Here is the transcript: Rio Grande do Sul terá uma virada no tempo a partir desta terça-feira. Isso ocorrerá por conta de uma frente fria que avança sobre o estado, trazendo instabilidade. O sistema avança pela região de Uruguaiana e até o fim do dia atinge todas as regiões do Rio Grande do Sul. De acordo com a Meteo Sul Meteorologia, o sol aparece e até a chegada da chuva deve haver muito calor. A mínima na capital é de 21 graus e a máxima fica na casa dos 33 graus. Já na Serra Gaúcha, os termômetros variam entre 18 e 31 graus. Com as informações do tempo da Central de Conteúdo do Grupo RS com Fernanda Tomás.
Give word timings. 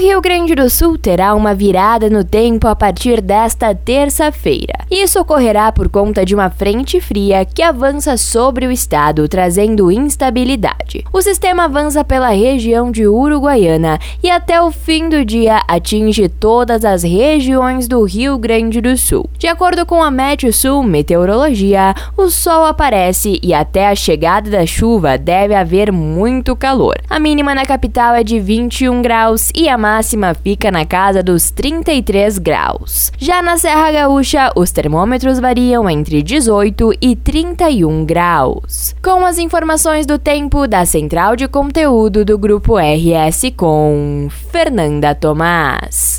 Rio 0.00 0.18
Grande 0.22 0.54
do 0.54 0.70
Sul 0.70 0.96
terá 0.96 1.34
uma 1.34 1.54
virada 1.54 2.08
no 2.08 2.24
tempo 2.24 2.66
a 2.66 2.74
partir 2.74 3.20
desta 3.20 3.74
terça-feira. 3.74 4.72
Isso 4.90 5.20
ocorrerá 5.20 5.70
por 5.70 5.90
conta 5.90 6.24
de 6.24 6.34
uma 6.34 6.48
frente 6.48 7.02
fria 7.02 7.44
que 7.44 7.62
avança 7.62 8.16
sobre 8.16 8.66
o 8.66 8.72
estado, 8.72 9.28
trazendo 9.28 9.92
instabilidade. 9.92 11.04
O 11.12 11.20
sistema 11.20 11.64
avança 11.64 12.02
pela 12.02 12.30
região 12.30 12.90
de 12.90 13.06
Uruguaiana 13.06 13.98
e 14.22 14.30
até 14.30 14.62
o 14.62 14.70
fim 14.70 15.06
do 15.10 15.22
dia 15.22 15.60
atinge 15.68 16.30
todas 16.30 16.82
as 16.82 17.02
regiões 17.02 17.86
do 17.86 18.02
Rio 18.02 18.38
Grande 18.38 18.80
do 18.80 18.96
Sul. 18.96 19.28
De 19.38 19.48
acordo 19.48 19.84
com 19.84 20.02
a 20.02 20.10
Meteo 20.10 20.50
Sul 20.50 20.82
Meteorologia, 20.82 21.94
o 22.16 22.30
sol 22.30 22.64
aparece 22.64 23.38
e 23.42 23.52
até 23.52 23.88
a 23.88 23.94
chegada 23.94 24.48
da 24.48 24.64
chuva 24.64 25.18
deve 25.18 25.54
haver 25.54 25.92
muito 25.92 26.56
calor. 26.56 26.96
A 27.10 27.18
mínima 27.18 27.54
na 27.54 27.66
capital 27.66 28.14
é 28.14 28.24
de 28.24 28.40
21 28.40 29.02
graus 29.02 29.50
e 29.54 29.68
a 29.68 29.76
máxima 29.90 30.34
fica 30.34 30.70
na 30.70 30.86
casa 30.86 31.20
dos 31.20 31.50
33 31.50 32.38
graus. 32.38 33.10
Já 33.18 33.42
na 33.42 33.58
Serra 33.58 33.90
Gaúcha, 33.90 34.52
os 34.54 34.70
termômetros 34.70 35.40
variam 35.40 35.90
entre 35.90 36.22
18 36.22 36.92
e 37.00 37.16
31 37.16 38.04
graus. 38.04 38.94
Com 39.02 39.26
as 39.26 39.36
informações 39.38 40.06
do 40.06 40.16
tempo 40.16 40.68
da 40.68 40.84
Central 40.84 41.34
de 41.34 41.48
Conteúdo 41.48 42.24
do 42.24 42.38
Grupo 42.38 42.76
RS 42.76 43.52
com 43.56 44.28
Fernanda 44.52 45.12
Tomás. 45.12 46.18